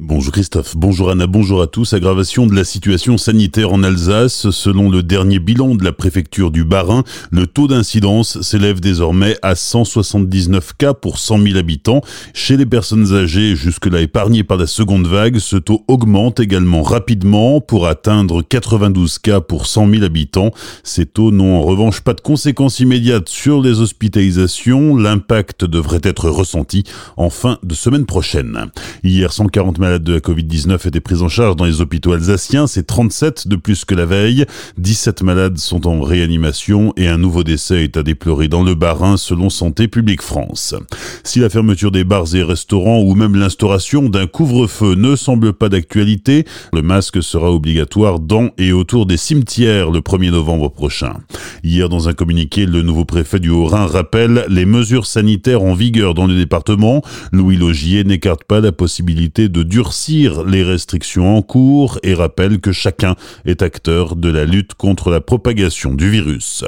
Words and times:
Bonjour 0.00 0.32
Christophe, 0.32 0.76
bonjour 0.76 1.08
Anna, 1.08 1.28
bonjour 1.28 1.62
à 1.62 1.68
tous. 1.68 1.92
Aggravation 1.92 2.48
de 2.48 2.54
la 2.56 2.64
situation 2.64 3.16
sanitaire 3.16 3.72
en 3.72 3.84
Alsace. 3.84 4.50
Selon 4.50 4.90
le 4.90 5.04
dernier 5.04 5.38
bilan 5.38 5.76
de 5.76 5.84
la 5.84 5.92
préfecture 5.92 6.50
du 6.50 6.64
Bas-Rhin, 6.64 7.04
le 7.30 7.46
taux 7.46 7.68
d'incidence 7.68 8.40
s'élève 8.40 8.80
désormais 8.80 9.36
à 9.42 9.54
179 9.54 10.72
cas 10.76 10.94
pour 10.94 11.20
100 11.20 11.42
000 11.44 11.58
habitants. 11.58 12.00
Chez 12.32 12.56
les 12.56 12.66
personnes 12.66 13.14
âgées, 13.14 13.54
jusque-là 13.54 14.00
épargnées 14.00 14.42
par 14.42 14.56
la 14.56 14.66
seconde 14.66 15.06
vague, 15.06 15.38
ce 15.38 15.54
taux 15.54 15.84
augmente 15.86 16.40
également 16.40 16.82
rapidement 16.82 17.60
pour 17.60 17.86
atteindre 17.86 18.42
92 18.42 19.20
cas 19.20 19.40
pour 19.40 19.68
100 19.68 19.90
000 19.90 20.02
habitants. 20.02 20.50
Ces 20.82 21.06
taux 21.06 21.30
n'ont 21.30 21.58
en 21.58 21.62
revanche 21.62 22.00
pas 22.00 22.14
de 22.14 22.20
conséquences 22.20 22.80
immédiates 22.80 23.28
sur 23.28 23.62
les 23.62 23.78
hospitalisations. 23.78 24.96
L'impact 24.96 25.64
devrait 25.64 26.00
être 26.02 26.30
ressenti 26.30 26.82
en 27.16 27.30
fin 27.30 27.58
de 27.62 27.74
semaine 27.74 28.06
prochaine. 28.06 28.72
Hier, 29.04 29.32
140 29.32 29.83
malades 29.84 30.02
de 30.02 30.14
la 30.14 30.20
Covid-19 30.20 30.88
étaient 30.88 31.00
pris 31.00 31.20
en 31.20 31.28
charge 31.28 31.56
dans 31.56 31.66
les 31.66 31.82
hôpitaux 31.82 32.12
alsaciens. 32.12 32.66
C'est 32.66 32.86
37 32.86 33.48
de 33.48 33.56
plus 33.56 33.84
que 33.84 33.94
la 33.94 34.06
veille. 34.06 34.46
17 34.78 35.22
malades 35.22 35.58
sont 35.58 35.86
en 35.86 36.00
réanimation 36.00 36.94
et 36.96 37.06
un 37.06 37.18
nouveau 37.18 37.44
décès 37.44 37.84
est 37.84 37.98
à 37.98 38.02
déplorer 38.02 38.48
dans 38.48 38.62
le 38.62 38.74
Bas-Rhin 38.74 39.18
selon 39.18 39.50
Santé 39.50 39.86
publique 39.86 40.22
France. 40.22 40.74
Si 41.22 41.38
la 41.38 41.50
fermeture 41.50 41.90
des 41.90 42.02
bars 42.02 42.34
et 42.34 42.42
restaurants 42.42 43.02
ou 43.02 43.14
même 43.14 43.36
l'instauration 43.36 44.08
d'un 44.08 44.26
couvre-feu 44.26 44.94
ne 44.94 45.16
semble 45.16 45.52
pas 45.52 45.68
d'actualité, 45.68 46.46
le 46.72 46.80
masque 46.80 47.22
sera 47.22 47.52
obligatoire 47.52 48.20
dans 48.20 48.52
et 48.56 48.72
autour 48.72 49.04
des 49.04 49.18
cimetières 49.18 49.90
le 49.90 50.00
1er 50.00 50.30
novembre 50.30 50.70
prochain. 50.70 51.12
Hier, 51.62 51.90
dans 51.90 52.08
un 52.08 52.14
communiqué, 52.14 52.64
le 52.64 52.80
nouveau 52.80 53.04
préfet 53.04 53.38
du 53.38 53.50
Haut-Rhin 53.50 53.84
rappelle 53.84 54.46
les 54.48 54.64
mesures 54.64 55.04
sanitaires 55.04 55.62
en 55.62 55.74
vigueur 55.74 56.14
dans 56.14 56.26
le 56.26 56.36
département. 56.36 57.02
Louis 57.32 57.58
Logier 57.58 58.02
n'écarte 58.04 58.44
pas 58.44 58.62
la 58.62 58.72
possibilité 58.72 59.50
de 59.50 59.73
durcir 59.74 60.44
les 60.44 60.62
restrictions 60.62 61.36
en 61.36 61.42
cours 61.42 61.98
et 62.04 62.14
rappelle 62.14 62.60
que 62.60 62.70
chacun 62.70 63.16
est 63.44 63.60
acteur 63.60 64.14
de 64.14 64.28
la 64.28 64.44
lutte 64.44 64.74
contre 64.74 65.10
la 65.10 65.20
propagation 65.20 65.94
du 65.94 66.08
virus. 66.08 66.62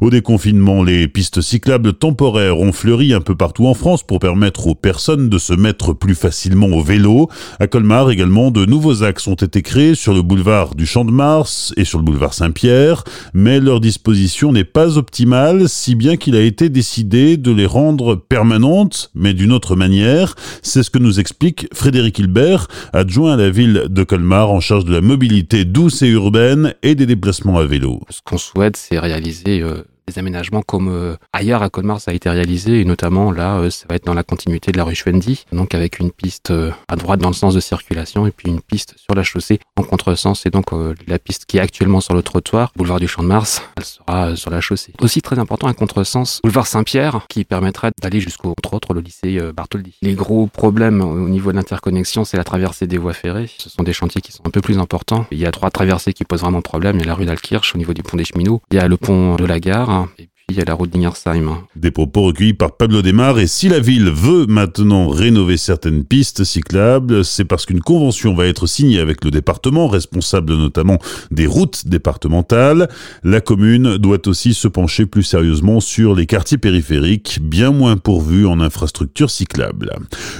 Au 0.00 0.08
déconfinement, 0.08 0.84
les 0.84 1.08
pistes 1.08 1.40
cyclables 1.40 1.94
temporaires 1.94 2.60
ont 2.60 2.70
fleuri 2.70 3.12
un 3.12 3.20
peu 3.20 3.34
partout 3.34 3.66
en 3.66 3.74
France 3.74 4.04
pour 4.04 4.20
permettre 4.20 4.68
aux 4.68 4.76
personnes 4.76 5.28
de 5.28 5.36
se 5.36 5.52
mettre 5.52 5.94
plus 5.94 6.14
facilement 6.14 6.68
au 6.68 6.80
vélo. 6.80 7.28
À 7.58 7.66
Colmar 7.66 8.12
également, 8.12 8.52
de 8.52 8.64
nouveaux 8.66 9.02
axes 9.02 9.26
ont 9.26 9.34
été 9.34 9.60
créés 9.60 9.96
sur 9.96 10.14
le 10.14 10.22
boulevard 10.22 10.76
du 10.76 10.86
Champ 10.86 11.04
de 11.04 11.10
Mars 11.10 11.74
et 11.76 11.84
sur 11.84 11.98
le 11.98 12.04
boulevard 12.04 12.34
Saint-Pierre, 12.34 13.02
mais 13.32 13.58
leur 13.58 13.80
disposition 13.80 14.52
n'est 14.52 14.62
pas 14.62 14.96
optimale, 14.96 15.68
si 15.68 15.96
bien 15.96 16.16
qu'il 16.16 16.36
a 16.36 16.40
été 16.40 16.68
décidé 16.68 17.36
de 17.36 17.50
les 17.50 17.66
rendre 17.66 18.14
permanentes, 18.14 19.10
mais 19.16 19.34
d'une 19.34 19.50
autre 19.50 19.74
manière. 19.74 20.36
C'est 20.62 20.84
ce 20.84 20.90
que 20.90 21.00
nous 21.00 21.18
explique 21.18 21.66
Frédéric 21.74 22.20
Hilbert 22.20 22.43
adjoint 22.92 23.34
à 23.34 23.36
la 23.36 23.50
ville 23.50 23.86
de 23.88 24.04
Colmar 24.04 24.50
en 24.50 24.60
charge 24.60 24.84
de 24.84 24.92
la 24.92 25.00
mobilité 25.00 25.64
douce 25.64 26.02
et 26.02 26.08
urbaine 26.08 26.74
et 26.82 26.94
des 26.94 27.06
déplacements 27.06 27.58
à 27.58 27.64
vélo. 27.64 28.00
Ce 28.10 28.20
qu'on 28.24 28.38
souhaite, 28.38 28.76
c'est 28.76 28.98
réaliser 28.98 29.60
euh, 29.60 29.84
des 30.06 30.18
aménagements 30.18 30.62
comme 30.62 30.88
euh, 30.88 31.16
ailleurs 31.32 31.62
à 31.62 31.70
Colmar 31.70 32.00
ça 32.00 32.10
a 32.10 32.14
été 32.14 32.28
réalisé 32.28 32.80
et 32.80 32.84
notamment 32.84 33.32
là 33.32 33.56
euh, 33.56 33.70
ça 33.70 33.86
va 33.88 33.96
être 33.96 34.04
dans 34.04 34.14
la 34.14 34.22
continuité 34.22 34.72
de 34.72 34.76
la 34.76 34.84
rue 34.84 34.94
Schwendi. 34.94 35.44
Donc 35.52 35.74
avec 35.74 35.98
une 35.98 36.10
piste 36.10 36.50
euh, 36.50 36.70
à 36.88 36.96
droite 36.96 37.20
dans 37.20 37.28
le 37.28 37.34
sens 37.34 37.54
de 37.54 37.60
circulation 37.60 38.26
et 38.26 38.30
puis 38.30 38.48
une 38.48 38.60
piste 38.60 38.94
sur 38.96 39.14
la 39.14 39.22
chaussée 39.22 39.60
en 39.76 39.82
contresens. 39.82 40.46
Et 40.46 40.50
donc 40.50 40.66
la 41.06 41.18
piste 41.18 41.46
qui 41.46 41.58
est 41.58 41.60
actuellement 41.60 42.00
sur 42.00 42.14
le 42.14 42.22
trottoir 42.22 42.72
boulevard 42.76 43.00
du 43.00 43.08
Champ 43.08 43.22
de 43.22 43.28
Mars 43.28 43.62
elle 43.76 43.84
sera 43.84 44.36
sur 44.36 44.50
la 44.50 44.60
chaussée. 44.60 44.92
Aussi 45.00 45.22
très 45.22 45.38
important 45.38 45.68
un 45.68 45.72
contresens 45.72 46.40
boulevard 46.42 46.66
Saint-Pierre 46.66 47.26
qui 47.28 47.44
permettrait 47.44 47.92
d'aller 48.02 48.20
jusqu'au 48.20 48.50
entre 48.50 48.74
autres 48.74 48.94
le 48.94 49.00
lycée 49.00 49.40
Bartholdi. 49.54 49.96
Les 50.02 50.14
gros 50.14 50.46
problèmes 50.46 51.00
au 51.00 51.28
niveau 51.28 51.50
de 51.52 51.56
l'interconnexion 51.56 52.24
c'est 52.24 52.36
la 52.36 52.44
traversée 52.44 52.86
des 52.86 52.98
voies 52.98 53.12
ferrées. 53.12 53.50
Ce 53.58 53.70
sont 53.70 53.82
des 53.82 53.92
chantiers 53.92 54.20
qui 54.20 54.32
sont 54.32 54.46
un 54.46 54.50
peu 54.50 54.60
plus 54.60 54.78
importants. 54.78 55.26
Il 55.30 55.38
y 55.38 55.46
a 55.46 55.50
trois 55.50 55.70
traversées 55.70 56.12
qui 56.12 56.24
posent 56.24 56.42
vraiment 56.42 56.62
problème. 56.62 56.96
Il 56.96 57.00
y 57.00 57.04
a 57.04 57.08
la 57.08 57.14
rue 57.14 57.26
d'Alkirch 57.26 57.74
au 57.74 57.78
niveau 57.78 57.94
du 57.94 58.02
pont 58.02 58.16
des 58.16 58.24
cheminots. 58.24 58.62
Il 58.70 58.76
y 58.76 58.80
a 58.80 58.88
le 58.88 58.96
pont 58.96 59.36
de 59.36 59.44
la 59.44 59.60
gare 59.60 59.93
et 60.18 60.28
puis 60.46 60.60
a 60.60 60.64
la 60.64 60.74
route 60.74 60.90
d'Ingersheim. 60.90 61.56
Des 61.74 61.90
propos 61.90 62.24
recueillis 62.24 62.52
par 62.52 62.76
Pablo 62.76 63.00
Desmar 63.00 63.38
et 63.38 63.46
si 63.46 63.70
la 63.70 63.80
ville 63.80 64.10
veut 64.10 64.44
maintenant 64.44 65.08
rénover 65.08 65.56
certaines 65.56 66.04
pistes 66.04 66.44
cyclables, 66.44 67.24
c'est 67.24 67.46
parce 67.46 67.64
qu'une 67.64 67.80
convention 67.80 68.34
va 68.34 68.46
être 68.46 68.66
signée 68.66 68.98
avec 68.98 69.24
le 69.24 69.30
département, 69.30 69.88
responsable 69.88 70.54
notamment 70.54 70.98
des 71.30 71.46
routes 71.46 71.88
départementales. 71.88 72.90
La 73.22 73.40
commune 73.40 73.96
doit 73.96 74.28
aussi 74.28 74.52
se 74.52 74.68
pencher 74.68 75.06
plus 75.06 75.22
sérieusement 75.22 75.80
sur 75.80 76.14
les 76.14 76.26
quartiers 76.26 76.58
périphériques, 76.58 77.38
bien 77.42 77.70
moins 77.70 77.96
pourvus 77.96 78.46
en 78.46 78.60
infrastructures 78.60 79.30
cyclables. 79.30 79.94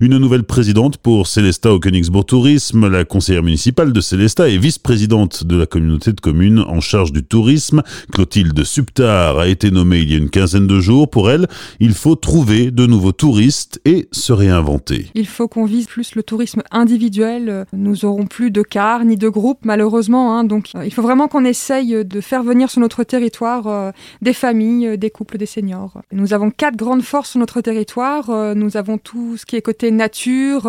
Une 0.00 0.16
nouvelle 0.16 0.44
présidente 0.44 0.96
pour 0.96 1.26
Célesta 1.26 1.74
au 1.74 1.78
Königsbourg 1.78 2.24
Tourisme, 2.24 2.88
la 2.88 3.04
conseillère 3.04 3.42
municipale 3.42 3.92
de 3.92 4.00
Célesta 4.00 4.48
et 4.48 4.56
vice-présidente 4.56 5.44
de 5.44 5.56
la 5.56 5.66
communauté 5.66 6.12
de 6.12 6.20
communes 6.20 6.60
en 6.60 6.80
charge 6.80 7.12
du 7.12 7.22
tourisme, 7.22 7.82
Clotilde 8.12 8.64
Subtar, 8.64 9.38
a 9.38 9.46
été 9.46 9.70
nommée 9.70 9.89
il 9.98 10.10
y 10.10 10.14
a 10.14 10.18
une 10.18 10.30
quinzaine 10.30 10.66
de 10.66 10.80
jours. 10.80 11.10
Pour 11.10 11.30
elle, 11.30 11.48
il 11.80 11.94
faut 11.94 12.14
trouver 12.14 12.70
de 12.70 12.86
nouveaux 12.86 13.12
touristes 13.12 13.80
et 13.84 14.08
se 14.12 14.32
réinventer. 14.32 15.06
Il 15.14 15.26
faut 15.26 15.48
qu'on 15.48 15.64
vise 15.64 15.86
plus 15.86 16.14
le 16.14 16.22
tourisme 16.22 16.62
individuel. 16.70 17.66
Nous 17.72 18.04
aurons 18.04 18.26
plus 18.26 18.50
de 18.50 18.62
cars 18.62 19.04
ni 19.04 19.16
de 19.16 19.28
groupes, 19.28 19.64
malheureusement. 19.64 20.36
Hein. 20.36 20.44
Donc, 20.44 20.68
euh, 20.74 20.84
il 20.84 20.92
faut 20.92 21.02
vraiment 21.02 21.28
qu'on 21.28 21.44
essaye 21.44 22.04
de 22.04 22.20
faire 22.20 22.42
venir 22.42 22.70
sur 22.70 22.80
notre 22.80 23.04
territoire 23.04 23.66
euh, 23.66 23.90
des 24.22 24.32
familles, 24.32 24.86
euh, 24.88 24.96
des 24.96 25.10
couples, 25.10 25.38
des 25.38 25.46
seniors. 25.46 26.00
Nous 26.12 26.34
avons 26.34 26.50
quatre 26.50 26.76
grandes 26.76 27.02
forces 27.02 27.30
sur 27.30 27.40
notre 27.40 27.60
territoire. 27.60 28.54
nous 28.54 28.76
avons 28.76 28.98
tout 28.98 29.36
ce 29.36 29.46
qui 29.46 29.56
est 29.56 29.62
côté 29.62 29.90
nature, 29.90 30.66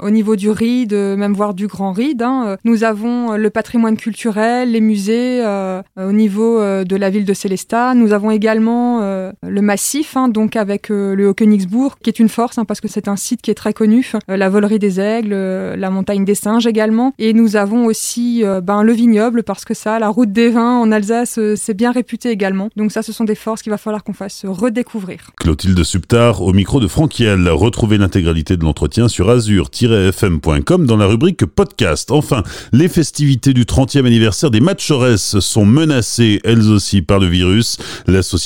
au 0.00 0.10
niveau 0.10 0.36
du 0.36 0.50
RID, 0.50 0.92
même 0.92 1.32
voire 1.32 1.54
du 1.54 1.66
Grand 1.66 1.92
RID. 1.92 2.22
Hein. 2.22 2.56
Nous 2.64 2.84
avons 2.84 3.36
le 3.36 3.50
patrimoine 3.50 3.96
culturel, 3.96 4.72
les 4.72 4.80
musées, 4.80 5.42
au 5.96 6.12
niveau 6.12 6.58
de 6.60 6.96
la 6.96 7.10
ville 7.10 7.24
de 7.24 7.34
Célestat. 7.34 7.94
Nous 7.94 8.12
avons 8.12 8.30
également 8.30 8.59
euh, 8.68 9.32
le 9.42 9.60
massif, 9.62 10.16
hein, 10.16 10.28
donc 10.28 10.56
avec 10.56 10.90
euh, 10.90 11.14
le 11.14 11.28
Haut-Königsbourg, 11.28 11.98
qui 12.02 12.10
est 12.10 12.18
une 12.18 12.28
force, 12.28 12.58
hein, 12.58 12.64
parce 12.64 12.80
que 12.80 12.88
c'est 12.88 13.08
un 13.08 13.16
site 13.16 13.42
qui 13.42 13.50
est 13.50 13.54
très 13.54 13.72
connu, 13.72 14.12
euh, 14.28 14.36
la 14.36 14.48
volerie 14.48 14.78
des 14.78 15.00
aigles, 15.00 15.34
la 15.34 15.90
montagne 15.90 16.24
des 16.24 16.34
singes 16.34 16.66
également. 16.66 17.12
Et 17.18 17.32
nous 17.32 17.56
avons 17.56 17.86
aussi 17.86 18.42
ben, 18.62 18.82
le 18.82 18.92
vignoble, 18.92 19.42
parce 19.42 19.64
que 19.64 19.74
ça, 19.74 19.98
la 19.98 20.08
route 20.08 20.32
des 20.32 20.50
vins 20.50 20.78
en 20.78 20.92
Alsace, 20.92 21.38
c'est 21.56 21.74
bien 21.74 21.92
réputé 21.92 22.30
également. 22.30 22.68
Donc 22.76 22.92
ça, 22.92 23.02
ce 23.02 23.12
sont 23.12 23.24
des 23.24 23.34
forces 23.34 23.62
qu'il 23.62 23.70
va 23.70 23.78
falloir 23.78 24.04
qu'on 24.04 24.12
fasse 24.12 24.44
redécouvrir. 24.44 25.30
Clotilde 25.36 25.82
Subtar, 25.82 26.42
au 26.42 26.52
micro 26.52 26.80
de 26.80 26.88
Franquiel. 26.88 27.48
Retrouvez 27.48 27.98
l'intégralité 27.98 28.56
de 28.56 28.64
l'entretien 28.64 29.08
sur 29.08 29.30
azur-fm.com 29.30 30.86
dans 30.86 30.96
la 30.96 31.06
rubrique 31.06 31.44
podcast. 31.46 32.10
Enfin, 32.10 32.42
les 32.72 32.88
festivités 32.88 33.52
du 33.52 33.64
30e 33.64 34.06
anniversaire 34.06 34.50
des 34.50 34.60
Matchores 34.60 35.18
sont 35.18 35.64
menacées, 35.64 36.40
elles 36.44 36.68
aussi, 36.68 37.02
par 37.02 37.18
le 37.18 37.26
virus. 37.26 37.78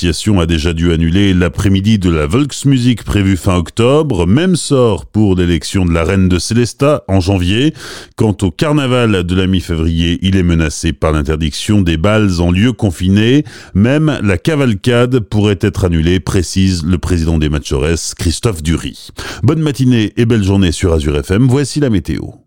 L'association 0.05 0.39
a 0.39 0.45
déjà 0.45 0.73
dû 0.73 0.91
annuler 0.93 1.33
l'après-midi 1.33 1.97
de 1.97 2.11
la 2.11 2.27
Volksmusik 2.27 3.03
prévue 3.03 3.37
fin 3.37 3.55
octobre. 3.55 4.27
Même 4.27 4.55
sort 4.55 5.07
pour 5.07 5.35
l'élection 5.35 5.83
de 5.83 5.93
la 5.93 6.03
reine 6.03 6.29
de 6.29 6.37
Célestat 6.37 7.03
en 7.07 7.19
janvier. 7.19 7.73
Quant 8.15 8.37
au 8.43 8.51
carnaval 8.51 9.23
de 9.23 9.35
la 9.35 9.47
mi-février, 9.47 10.19
il 10.21 10.35
est 10.35 10.43
menacé 10.43 10.93
par 10.93 11.11
l'interdiction 11.11 11.81
des 11.81 11.97
balles 11.97 12.39
en 12.39 12.51
lieu 12.51 12.71
confiné. 12.71 13.45
Même 13.73 14.19
la 14.21 14.37
cavalcade 14.37 15.21
pourrait 15.21 15.57
être 15.61 15.85
annulée, 15.85 16.19
précise 16.19 16.85
le 16.85 16.99
président 16.99 17.39
des 17.39 17.49
Matchores, 17.49 18.13
Christophe 18.15 18.61
Dury. 18.61 19.09
Bonne 19.41 19.63
matinée 19.63 20.13
et 20.17 20.25
belle 20.27 20.43
journée 20.43 20.71
sur 20.71 20.93
Azure 20.93 21.17
FM. 21.17 21.47
Voici 21.47 21.79
la 21.79 21.89
météo. 21.89 22.44